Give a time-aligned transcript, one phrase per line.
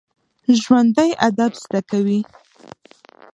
[0.61, 2.19] ژوندي ادب زده کوي